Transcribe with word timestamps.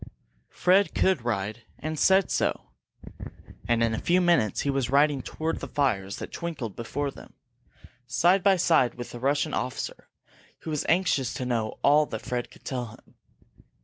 Fred 0.49 0.95
could 0.95 1.23
ride, 1.23 1.61
and 1.77 1.99
said 1.99 2.31
so. 2.31 2.71
And 3.67 3.83
in 3.83 3.93
a 3.93 3.99
few 3.99 4.19
minutes 4.19 4.61
he 4.61 4.71
was 4.71 4.89
riding 4.89 5.21
toward 5.21 5.59
the 5.59 5.67
fires 5.67 6.15
that 6.15 6.31
twinkled 6.31 6.75
before 6.75 7.11
them, 7.11 7.33
side 8.07 8.41
by 8.41 8.55
side 8.55 8.95
with 8.95 9.11
the 9.11 9.19
Russian 9.19 9.53
officer, 9.53 10.09
who 10.61 10.71
was 10.71 10.87
anxious 10.89 11.35
to 11.35 11.45
know 11.45 11.77
all 11.83 12.07
that 12.07 12.23
Fred 12.23 12.49
could 12.49 12.65
tell 12.65 12.87
him. 12.95 13.13